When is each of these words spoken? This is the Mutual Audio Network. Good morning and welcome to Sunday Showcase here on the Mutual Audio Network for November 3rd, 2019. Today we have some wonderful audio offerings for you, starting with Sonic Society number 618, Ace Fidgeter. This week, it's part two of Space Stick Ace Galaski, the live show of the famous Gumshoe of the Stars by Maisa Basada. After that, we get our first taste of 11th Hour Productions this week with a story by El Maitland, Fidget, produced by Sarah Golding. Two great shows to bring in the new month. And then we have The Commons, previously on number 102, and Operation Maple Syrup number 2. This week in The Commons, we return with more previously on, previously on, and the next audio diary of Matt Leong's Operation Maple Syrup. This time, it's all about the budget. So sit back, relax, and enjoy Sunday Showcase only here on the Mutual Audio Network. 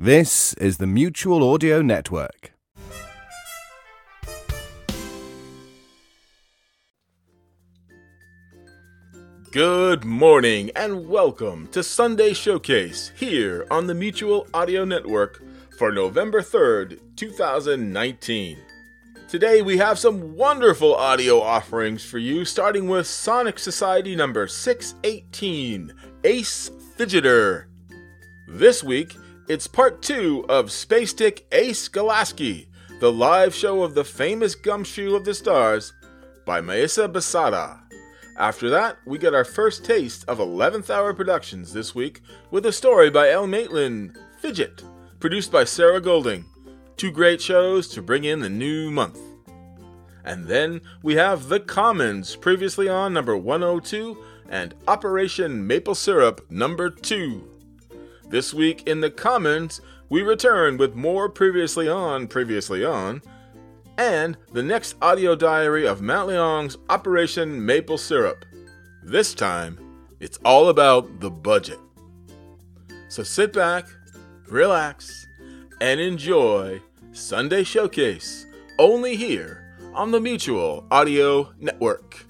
This 0.00 0.54
is 0.54 0.76
the 0.76 0.86
Mutual 0.86 1.42
Audio 1.52 1.82
Network. 1.82 2.52
Good 9.50 10.04
morning 10.04 10.70
and 10.76 11.08
welcome 11.08 11.66
to 11.72 11.82
Sunday 11.82 12.32
Showcase 12.32 13.10
here 13.16 13.66
on 13.72 13.88
the 13.88 13.94
Mutual 13.94 14.46
Audio 14.54 14.84
Network 14.84 15.42
for 15.76 15.90
November 15.90 16.42
3rd, 16.42 17.00
2019. 17.16 18.56
Today 19.28 19.62
we 19.62 19.78
have 19.78 19.98
some 19.98 20.36
wonderful 20.36 20.94
audio 20.94 21.40
offerings 21.40 22.04
for 22.04 22.18
you, 22.18 22.44
starting 22.44 22.86
with 22.86 23.08
Sonic 23.08 23.58
Society 23.58 24.14
number 24.14 24.46
618, 24.46 25.92
Ace 26.22 26.70
Fidgeter. 26.96 27.64
This 28.46 28.84
week, 28.84 29.16
it's 29.48 29.66
part 29.66 30.02
two 30.02 30.44
of 30.46 30.70
Space 30.70 31.10
Stick 31.10 31.46
Ace 31.52 31.88
Galaski, 31.88 32.66
the 33.00 33.10
live 33.10 33.54
show 33.54 33.82
of 33.82 33.94
the 33.94 34.04
famous 34.04 34.54
Gumshoe 34.54 35.14
of 35.14 35.24
the 35.24 35.32
Stars 35.32 35.94
by 36.44 36.60
Maisa 36.60 37.10
Basada. 37.10 37.80
After 38.36 38.68
that, 38.68 38.98
we 39.06 39.16
get 39.16 39.34
our 39.34 39.46
first 39.46 39.86
taste 39.86 40.24
of 40.28 40.36
11th 40.38 40.90
Hour 40.90 41.14
Productions 41.14 41.72
this 41.72 41.94
week 41.94 42.20
with 42.50 42.66
a 42.66 42.72
story 42.72 43.08
by 43.08 43.30
El 43.30 43.46
Maitland, 43.46 44.18
Fidget, 44.38 44.84
produced 45.18 45.50
by 45.50 45.64
Sarah 45.64 46.00
Golding. 46.00 46.44
Two 46.98 47.10
great 47.10 47.40
shows 47.40 47.88
to 47.88 48.02
bring 48.02 48.24
in 48.24 48.40
the 48.40 48.50
new 48.50 48.90
month. 48.90 49.18
And 50.24 50.46
then 50.46 50.82
we 51.02 51.14
have 51.14 51.48
The 51.48 51.60
Commons, 51.60 52.36
previously 52.36 52.86
on 52.86 53.14
number 53.14 53.34
102, 53.34 54.22
and 54.50 54.74
Operation 54.86 55.66
Maple 55.66 55.94
Syrup 55.94 56.44
number 56.50 56.90
2. 56.90 57.57
This 58.30 58.52
week 58.52 58.86
in 58.86 59.00
The 59.00 59.10
Commons, 59.10 59.80
we 60.10 60.20
return 60.20 60.76
with 60.76 60.94
more 60.94 61.30
previously 61.30 61.88
on, 61.88 62.26
previously 62.26 62.84
on, 62.84 63.22
and 63.96 64.36
the 64.52 64.62
next 64.62 64.96
audio 65.00 65.34
diary 65.34 65.86
of 65.86 66.02
Matt 66.02 66.26
Leong's 66.26 66.76
Operation 66.90 67.64
Maple 67.64 67.96
Syrup. 67.96 68.44
This 69.02 69.32
time, 69.32 69.78
it's 70.20 70.38
all 70.44 70.68
about 70.68 71.20
the 71.20 71.30
budget. 71.30 71.78
So 73.08 73.22
sit 73.22 73.54
back, 73.54 73.88
relax, 74.46 75.26
and 75.80 75.98
enjoy 75.98 76.82
Sunday 77.12 77.64
Showcase 77.64 78.44
only 78.78 79.16
here 79.16 79.74
on 79.94 80.10
the 80.10 80.20
Mutual 80.20 80.86
Audio 80.90 81.54
Network. 81.58 82.26